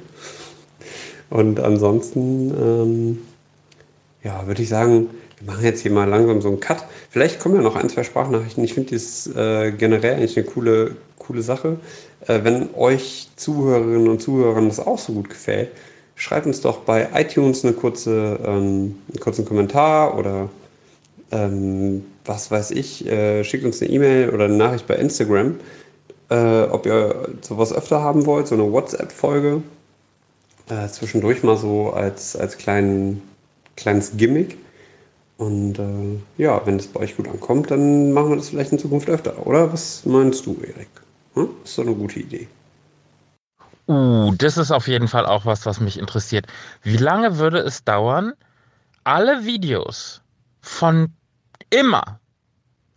[1.29, 3.17] Und ansonsten, ähm,
[4.23, 5.09] ja, würde ich sagen,
[5.39, 6.85] wir machen jetzt hier mal langsam so einen Cut.
[7.09, 8.63] Vielleicht kommen ja noch ein, zwei Sprachnachrichten.
[8.63, 11.77] Ich finde das äh, generell eigentlich eine coole, coole Sache.
[12.27, 15.69] Äh, wenn euch Zuhörerinnen und Zuhörern das auch so gut gefällt,
[16.15, 20.49] schreibt uns doch bei iTunes eine kurze, ähm, einen kurzen Kommentar oder
[21.31, 25.55] ähm, was weiß ich, äh, schickt uns eine E-Mail oder eine Nachricht bei Instagram,
[26.29, 29.61] äh, ob ihr sowas öfter haben wollt, so eine WhatsApp-Folge
[30.69, 33.21] äh, zwischendurch mal so als, als kleinen,
[33.75, 34.57] kleines Gimmick.
[35.37, 38.79] Und äh, ja, wenn es bei euch gut ankommt, dann machen wir das vielleicht in
[38.79, 39.71] Zukunft öfter, oder?
[39.71, 40.89] Was meinst du, Erik?
[41.35, 41.49] Hm?
[41.63, 42.47] Ist doch eine gute Idee.
[43.87, 46.47] Uh, das ist auf jeden Fall auch was, was mich interessiert.
[46.83, 48.33] Wie lange würde es dauern,
[49.05, 50.21] alle Videos
[50.61, 51.13] von
[51.69, 52.19] immer,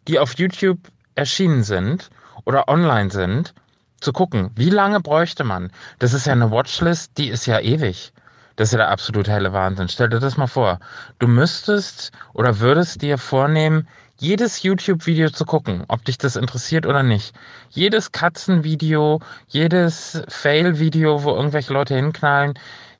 [0.08, 0.78] die auf YouTube
[1.14, 2.10] erschienen sind
[2.44, 3.54] oder online sind,
[4.00, 5.70] zu gucken, wie lange bräuchte man?
[5.98, 8.12] Das ist ja eine Watchlist, die ist ja ewig.
[8.56, 9.88] Das ist ja der absolut helle Wahnsinn.
[9.88, 10.80] Stell dir das mal vor.
[11.18, 17.02] Du müsstest oder würdest dir vornehmen, jedes YouTube-Video zu gucken, ob dich das interessiert oder
[17.02, 17.34] nicht.
[17.70, 22.52] Jedes Katzenvideo, jedes Fail-Video, wo irgendwelche Leute hinknallen,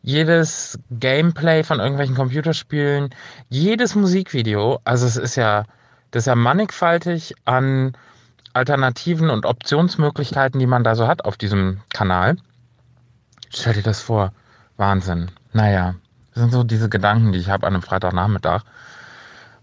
[0.02, 3.10] jedes Gameplay von irgendwelchen Computerspielen,
[3.50, 4.80] jedes Musikvideo.
[4.84, 5.64] Also es ist ja,
[6.10, 7.92] das ist ja mannigfaltig an
[8.52, 12.36] Alternativen und Optionsmöglichkeiten, die man da so hat auf diesem Kanal.
[13.50, 14.32] Stell dir das vor.
[14.76, 15.30] Wahnsinn.
[15.52, 15.94] Naja,
[16.32, 18.62] das sind so diese Gedanken, die ich habe an einem Freitagnachmittag.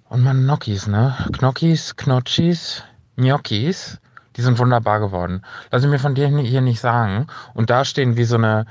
[0.09, 1.17] Und meine Gnocchis, ne?
[1.31, 2.83] Gnocchis, Knotschis,
[3.17, 3.99] Gnocchis,
[4.35, 5.41] die sind wunderbar geworden.
[5.71, 7.27] Lass ich mir von dir hier nicht sagen.
[7.55, 8.67] Und da stehen wie so eine,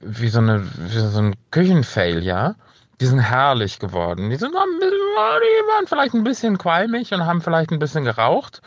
[0.00, 2.54] wie so eine, wie so ein Küchenfail, ja?
[3.00, 4.30] Die sind herrlich geworden.
[4.30, 8.62] Die sind die waren vielleicht ein bisschen qualmig und haben vielleicht ein bisschen geraucht.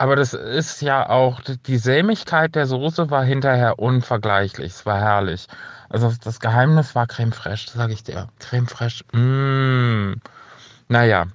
[0.00, 4.72] Aber das ist ja auch, die Sämigkeit der Soße war hinterher unvergleichlich.
[4.72, 5.46] Es war herrlich.
[5.90, 8.28] Also das Geheimnis war Creme Fraiche, sage ich dir.
[8.38, 10.14] Creme Fraiche, mmh.
[10.88, 11.26] Naja.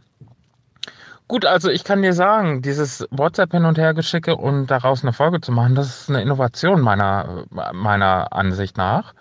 [1.28, 5.13] Gut, also ich kann dir sagen, dieses WhatsApp hin und her geschicke und daraus eine
[5.13, 9.13] Folge zu machen, das ist eine Innovation meiner, meiner Ansicht nach.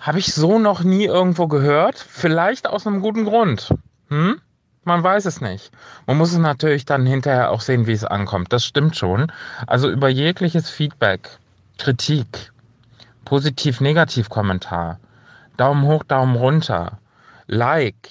[0.00, 1.98] Habe ich so noch nie irgendwo gehört.
[1.98, 3.74] Vielleicht aus einem guten Grund.
[4.10, 4.40] Hm?
[4.84, 5.72] Man weiß es nicht.
[6.06, 8.52] Man muss es natürlich dann hinterher auch sehen, wie es ankommt.
[8.52, 9.32] Das stimmt schon.
[9.66, 11.38] Also über jegliches Feedback,
[11.78, 12.52] Kritik,
[13.24, 14.98] positiv-negativ-Kommentar,
[15.56, 16.98] Daumen hoch, Daumen runter,
[17.46, 18.10] Like,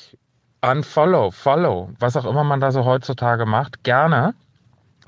[0.61, 4.33] Unfollow, Follow, was auch immer man da so heutzutage macht, gerne.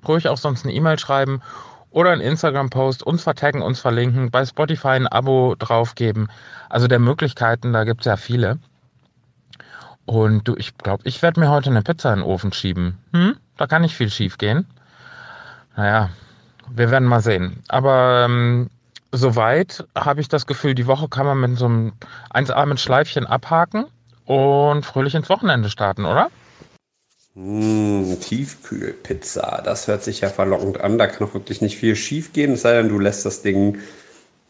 [0.08, 1.42] Ruhig auch sonst eine E-Mail schreiben
[1.90, 6.28] oder einen Instagram-Post, uns vertaggen, uns verlinken, bei Spotify ein Abo draufgeben.
[6.70, 8.60] Also der Möglichkeiten, da gibt es ja viele.
[10.06, 12.98] Und du, ich glaube, ich werde mir heute eine Pizza in den Ofen schieben.
[13.14, 13.36] Hm?
[13.58, 14.66] Da kann nicht viel schief gehen.
[15.76, 16.10] Naja,
[16.70, 17.64] wir werden mal sehen.
[17.68, 18.70] Aber ähm,
[19.12, 21.94] soweit habe ich das Gefühl, die Woche kann man mit so einem
[22.34, 23.86] 1A mit Schleifchen abhaken
[24.26, 26.30] und fröhlich ins Wochenende starten, oder?
[27.34, 30.98] Mmh, Tiefkühlpizza, das hört sich ja verlockend an.
[30.98, 33.80] Da kann auch wirklich nicht viel schief gehen, es sei denn, du lässt das Ding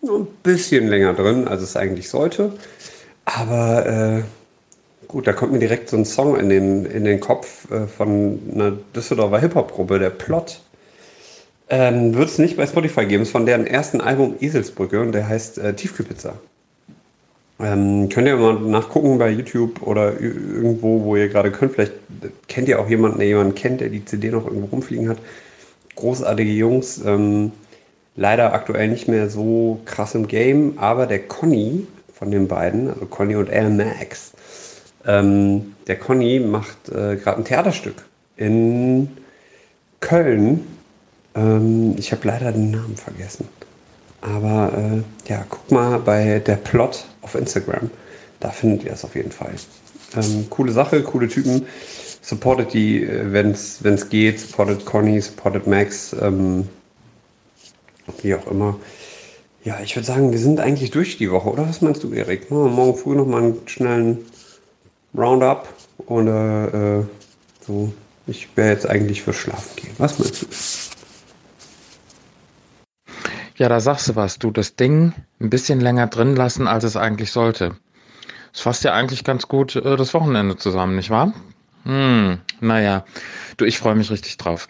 [0.02, 2.54] nur ein bisschen länger drin, als es eigentlich sollte.
[3.26, 4.24] Aber äh,
[5.08, 8.40] gut, da kommt mir direkt so ein Song in den, in den Kopf äh, von
[8.54, 10.62] einer Düsseldorfer Hip-Hop-Gruppe, der Plot.
[11.70, 15.28] Ähm, Wird es nicht bei Spotify geben, ist von deren ersten Album Eselsbrücke und der
[15.28, 16.34] heißt äh, Tiefkühlpizza.
[17.60, 21.74] Ähm, könnt ihr mal nachgucken bei YouTube oder irgendwo, wo ihr gerade könnt.
[21.74, 21.94] Vielleicht
[22.48, 25.18] kennt ihr auch jemanden, der jemanden kennt, der die CD noch irgendwo rumfliegen hat.
[25.96, 27.02] Großartige Jungs.
[27.06, 27.54] Ähm,
[28.16, 33.06] leider aktuell nicht mehr so krass im Game, aber der Conny von den beiden, also
[33.06, 34.34] Conny und L Max,
[35.06, 38.06] ähm, der Conny macht äh, gerade ein Theaterstück
[38.38, 39.10] in
[40.00, 40.66] Köln.
[41.36, 43.48] Ähm, ich habe leider den Namen vergessen.
[44.22, 47.92] Aber äh, ja, guck mal bei der Plot auf Instagram.
[48.40, 49.54] Da findet ihr es auf jeden Fall.
[50.16, 51.66] Ähm, coole Sache, coole Typen.
[52.22, 54.40] Supportet die, äh, wenn es geht.
[54.40, 56.16] Supportet Conny, supportet Max.
[56.20, 56.68] Ähm,
[58.22, 58.80] wie auch immer.
[59.64, 61.68] Ja, ich würde sagen, wir sind eigentlich durch die Woche, oder?
[61.68, 62.52] Was meinst du, Erik?
[62.52, 64.20] Morgen früh nochmal einen schnellen
[65.18, 65.68] Roundup
[66.06, 67.04] oder äh,
[67.62, 67.94] so.
[68.28, 69.94] Ich wäre jetzt eigentlich für Schlafen gehen.
[69.98, 70.48] Was meinst du?
[73.58, 74.40] Ja, da sagst du was.
[74.40, 77.76] Du das Ding ein bisschen länger drin lassen, als es eigentlich sollte.
[78.52, 81.34] Das fasst ja eigentlich ganz gut äh, das Wochenende zusammen, nicht wahr?
[81.84, 83.06] Hm, naja.
[83.58, 84.68] Du, ich freue mich richtig drauf.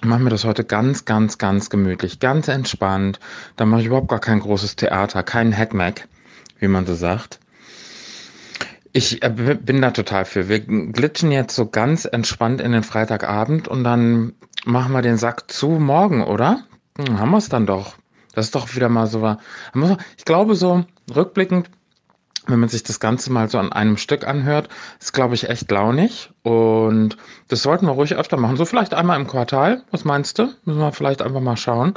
[0.00, 3.20] Ich mache mir das heute ganz, ganz, ganz gemütlich, ganz entspannt.
[3.56, 6.08] Da mache ich überhaupt gar kein großes Theater, keinen Hackmack,
[6.58, 7.38] wie man so sagt.
[8.96, 10.48] Ich äh, bin da total für.
[10.48, 15.50] Wir glitschen jetzt so ganz entspannt in den Freitagabend und dann machen wir den Sack
[15.50, 16.62] zu morgen, oder?
[16.96, 17.96] Hm, haben wir es dann doch.
[18.34, 19.36] Das ist doch wieder mal so.
[20.16, 21.70] Ich glaube, so rückblickend,
[22.46, 24.68] wenn man sich das Ganze mal so an einem Stück anhört,
[25.00, 26.30] ist, glaube ich, echt launig.
[26.44, 27.16] Und
[27.48, 28.56] das sollten wir ruhig öfter machen.
[28.56, 29.82] So vielleicht einmal im Quartal.
[29.90, 30.54] Was meinst du?
[30.64, 31.94] Müssen wir vielleicht einfach mal schauen.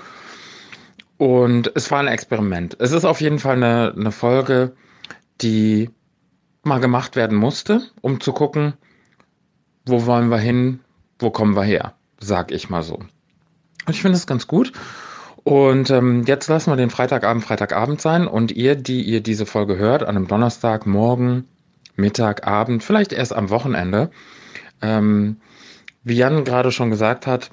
[1.17, 2.75] Und es war ein Experiment.
[2.79, 4.73] Es ist auf jeden Fall eine, eine Folge,
[5.41, 5.91] die
[6.67, 8.73] mal gemacht werden musste, um zu gucken,
[9.85, 10.81] wo wollen wir hin,
[11.19, 12.99] wo kommen wir her, sag ich mal so.
[13.89, 14.73] Ich finde es ganz gut.
[15.43, 19.77] Und ähm, jetzt lassen wir den Freitagabend Freitagabend sein und ihr, die ihr diese Folge
[19.77, 21.45] hört, an einem Donnerstag, morgen,
[21.95, 24.11] Mittag, Abend, vielleicht erst am Wochenende,
[24.81, 25.37] ähm,
[26.03, 27.49] wie Jan gerade schon gesagt hat,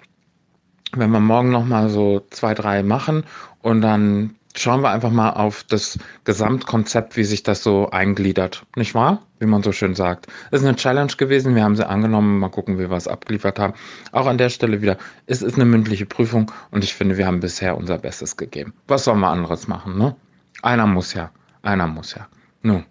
[0.92, 3.24] wenn wir morgen nochmal so zwei, drei machen
[3.62, 8.64] und dann schauen wir einfach mal auf das Gesamtkonzept, wie sich das so eingliedert.
[8.76, 9.22] Nicht wahr?
[9.40, 10.26] Wie man so schön sagt.
[10.50, 11.54] Es ist eine Challenge gewesen.
[11.54, 12.38] Wir haben sie angenommen.
[12.38, 13.74] Mal gucken, wie wir es abgeliefert haben.
[14.12, 14.96] Auch an der Stelle wieder.
[15.26, 18.72] Es ist eine mündliche Prüfung und ich finde, wir haben bisher unser Bestes gegeben.
[18.86, 20.14] Was sollen wir anderes machen, ne?
[20.62, 21.30] Einer muss ja.
[21.62, 22.26] Einer muss ja.
[22.62, 22.84] Nun.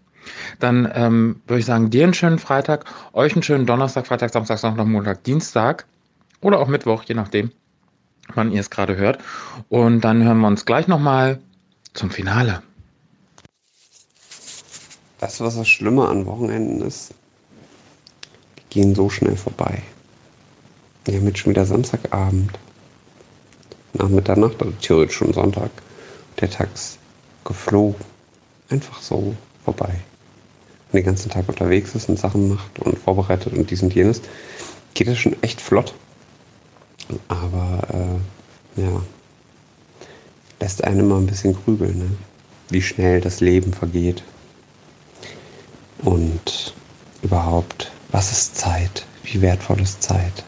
[0.60, 4.58] Dann ähm, würde ich sagen, dir einen schönen Freitag, euch einen schönen Donnerstag, Freitag, Samstag,
[4.58, 5.86] Sonntag, Montag, Dienstag
[6.41, 7.52] oder auch Mittwoch, je nachdem,
[8.34, 9.19] wann ihr es gerade hört.
[9.69, 11.39] Und dann hören wir uns gleich nochmal
[11.93, 12.62] zum Finale.
[15.19, 17.13] Du, was das Schlimme an Wochenenden ist?
[18.58, 19.82] Die gehen so schnell vorbei.
[21.06, 22.51] Wir haben jetzt schon wieder Samstagabend.
[23.93, 25.69] Nach Mitternacht, also theoretisch schon Sonntag.
[26.39, 26.97] Der Tag ist
[27.45, 28.03] geflogen.
[28.69, 29.93] Einfach so vorbei.
[30.91, 34.21] Und den ganzen Tag unterwegs ist und Sachen macht und vorbereitet und dies und jenes,
[34.93, 35.93] geht das schon echt flott.
[37.27, 37.79] Aber
[38.77, 39.01] äh, ja,
[40.63, 42.10] lässt einen immer ein bisschen grübeln, ne?
[42.69, 44.23] wie schnell das Leben vergeht.
[45.99, 46.73] Und
[47.21, 49.06] überhaupt, was ist Zeit?
[49.23, 50.45] Wie wertvoll ist Zeit?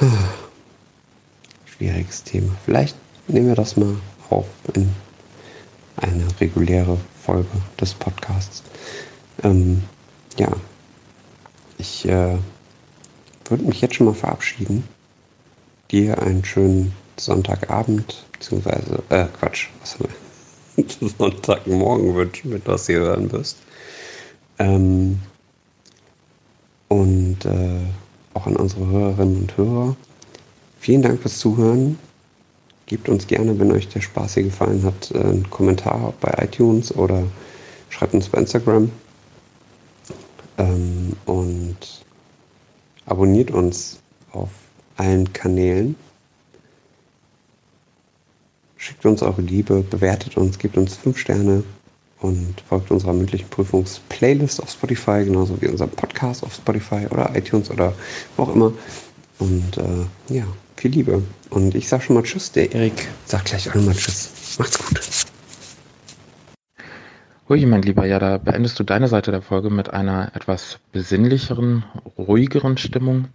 [1.66, 2.56] Schwieriges Thema.
[2.64, 2.96] Vielleicht
[3.28, 3.96] nehmen wir das mal
[4.30, 4.88] auf in
[5.96, 8.62] eine reguläre Folge des Podcasts.
[9.42, 9.82] Ähm,
[10.38, 10.48] ja,
[11.76, 12.38] ich äh,
[13.44, 14.84] würde mich jetzt schon mal verabschieden.
[15.90, 20.08] Dir einen schönen Sonntagabend, beziehungsweise, äh, Quatsch, was haben
[20.76, 21.08] wir?
[21.18, 23.58] Sonntagmorgen wünschen, wenn das hier hören wirst.
[24.58, 25.20] Ähm,
[26.88, 27.80] und äh,
[28.34, 29.96] auch an unsere Hörerinnen und Hörer.
[30.80, 31.98] Vielen Dank fürs Zuhören.
[32.86, 36.94] Gebt uns gerne, wenn euch der Spaß hier gefallen hat, äh, einen Kommentar bei iTunes
[36.96, 37.22] oder
[37.90, 38.90] schreibt uns bei Instagram.
[40.58, 41.76] Ähm, und
[43.04, 43.98] abonniert uns
[44.32, 44.48] auf
[44.96, 45.94] allen Kanälen.
[48.80, 51.64] Schickt uns eure Liebe, bewertet uns, gebt uns 5 Sterne
[52.20, 57.70] und folgt unserer mündlichen Prüfungs-Playlist auf Spotify, genauso wie unserem Podcast auf Spotify oder iTunes
[57.70, 57.92] oder
[58.38, 58.72] wo auch immer.
[59.38, 60.44] Und äh, ja,
[60.78, 61.22] viel Liebe.
[61.50, 62.52] Und ich sag schon mal Tschüss.
[62.52, 64.30] Der Erik sagt gleich auch nochmal Tschüss.
[64.58, 64.98] Macht's gut.
[67.50, 71.84] Hui, mein Lieber, ja, da beendest du deine Seite der Folge mit einer etwas besinnlicheren,
[72.16, 73.28] ruhigeren Stimmung.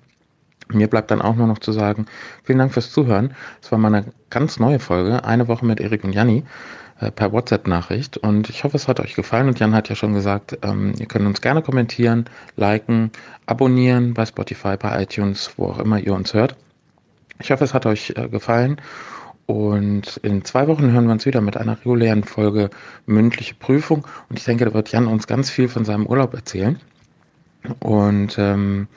[0.70, 2.08] Mir bleibt dann auch nur noch zu sagen,
[2.44, 3.34] vielen Dank fürs Zuhören.
[3.62, 6.44] Es war mal eine ganz neue Folge, eine Woche mit Erik und Janni
[7.00, 8.18] äh, per WhatsApp-Nachricht.
[8.18, 9.48] Und ich hoffe, es hat euch gefallen.
[9.48, 13.12] Und Jan hat ja schon gesagt, ähm, ihr könnt uns gerne kommentieren, liken,
[13.46, 16.56] abonnieren bei Spotify, bei iTunes, wo auch immer ihr uns hört.
[17.40, 18.78] Ich hoffe, es hat euch äh, gefallen.
[19.46, 22.70] Und in zwei Wochen hören wir uns wieder mit einer regulären Folge
[23.06, 24.08] mündliche Prüfung.
[24.30, 26.80] Und ich denke, da wird Jan uns ganz viel von seinem Urlaub erzählen.
[27.80, 28.88] Und ähm,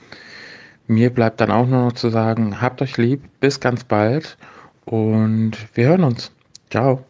[0.89, 4.37] mir bleibt dann auch nur noch zu sagen, habt euch lieb, bis ganz bald
[4.85, 6.31] und wir hören uns.
[6.69, 7.08] Ciao.